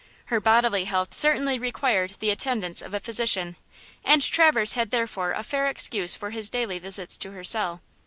[0.33, 3.55] Her bodily health certainly required the attendance of a physician,
[4.03, 7.83] and Traverse had therefore a fair excuse for his daily visits to her cell.